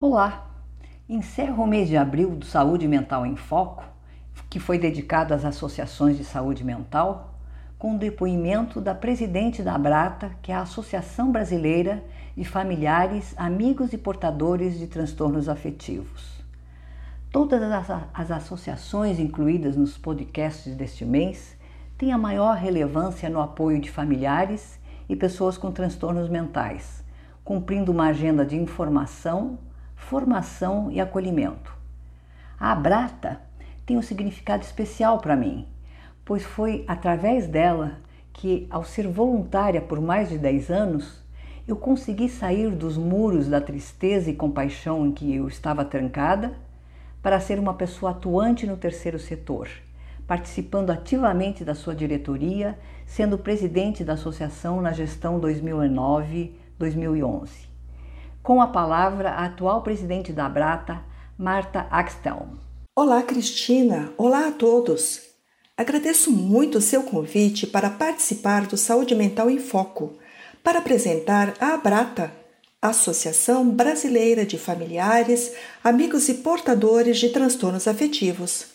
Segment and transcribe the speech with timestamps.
[0.00, 0.48] Olá!
[1.08, 3.82] Encerro o mês de abril do Saúde Mental em Foco,
[4.48, 7.34] que foi dedicado às associações de saúde mental,
[7.76, 12.04] com o depoimento da presidente da Abrata, que é a Associação Brasileira
[12.36, 16.44] de Familiares, Amigos e Portadores de Transtornos Afetivos.
[17.32, 17.60] Todas
[18.14, 21.56] as associações incluídas nos podcasts deste mês
[21.98, 24.78] têm a maior relevância no apoio de familiares
[25.08, 27.02] e pessoas com transtornos mentais,
[27.42, 29.58] cumprindo uma agenda de informação,
[29.98, 31.76] formação e acolhimento.
[32.58, 33.42] A Abrata
[33.84, 35.66] tem um significado especial para mim,
[36.24, 37.98] pois foi através dela
[38.32, 41.22] que, ao ser voluntária por mais de 10 anos,
[41.66, 46.54] eu consegui sair dos muros da tristeza e compaixão em que eu estava trancada
[47.20, 49.68] para ser uma pessoa atuante no terceiro setor,
[50.26, 57.67] participando ativamente da sua diretoria, sendo presidente da associação na gestão 2009-2011
[58.48, 61.04] com a palavra a atual presidente da Abrata,
[61.36, 62.48] Marta Axtel.
[62.96, 64.10] Olá, Cristina.
[64.16, 65.20] Olá a todos.
[65.76, 70.14] Agradeço muito o seu convite para participar do Saúde Mental em Foco,
[70.64, 72.32] para apresentar a Abrata,
[72.80, 75.52] Associação Brasileira de Familiares,
[75.84, 78.68] Amigos e Portadores de Transtornos Afetivos.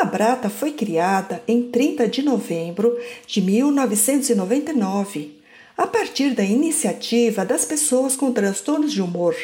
[0.00, 5.41] A Brata foi criada em 30 de novembro de 1999
[5.76, 9.34] a partir da iniciativa das pessoas com transtornos de humor,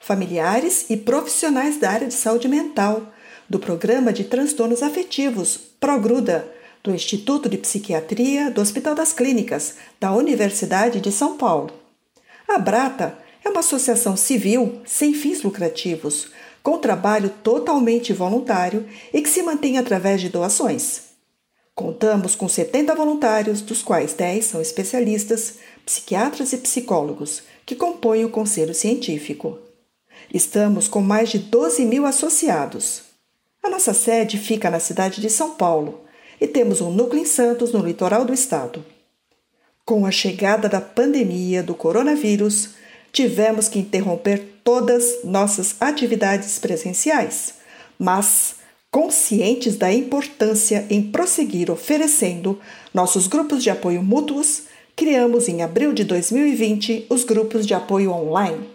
[0.00, 3.12] familiares e profissionais da área de saúde mental,
[3.48, 6.46] do Programa de Transtornos Afetivos, Progruda,
[6.82, 11.70] do Instituto de Psiquiatria do Hospital das Clínicas, da Universidade de São Paulo.
[12.46, 16.30] A Brata é uma associação civil sem fins lucrativos,
[16.62, 21.07] com trabalho totalmente voluntário e que se mantém através de doações.
[21.78, 28.30] Contamos com 70 voluntários, dos quais 10 são especialistas, psiquiatras e psicólogos, que compõem o
[28.30, 29.56] conselho científico.
[30.34, 33.02] Estamos com mais de 12 mil associados.
[33.62, 36.00] A nossa sede fica na cidade de São Paulo
[36.40, 38.84] e temos um núcleo em Santos, no litoral do estado.
[39.84, 42.70] Com a chegada da pandemia do coronavírus,
[43.12, 47.54] tivemos que interromper todas nossas atividades presenciais,
[47.96, 48.57] mas
[48.90, 52.58] conscientes da importância em prosseguir oferecendo
[52.92, 54.62] nossos grupos de apoio mútuos,
[54.96, 58.68] criamos em abril de 2020 os grupos de apoio online.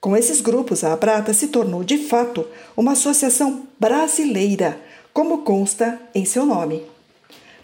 [0.00, 2.46] Com esses grupos, a Abrata se tornou de fato
[2.76, 4.80] uma associação brasileira,
[5.12, 6.82] como consta em seu nome.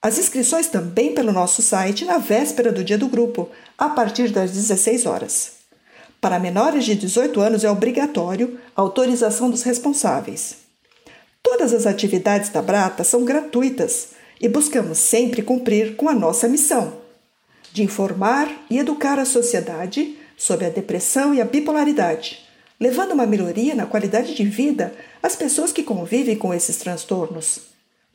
[0.00, 4.52] As inscrições também pelo nosso site na véspera do dia do grupo, a partir das
[4.52, 5.52] 16 horas.
[6.20, 10.56] Para menores de 18 anos é obrigatório a autorização dos responsáveis.
[11.42, 14.08] Todas as atividades da Brata são gratuitas
[14.40, 17.07] e buscamos sempre cumprir com a nossa missão
[17.78, 22.40] de informar e educar a sociedade sobre a depressão e a bipolaridade,
[22.80, 24.92] levando uma melhoria na qualidade de vida
[25.22, 27.60] às pessoas que convivem com esses transtornos,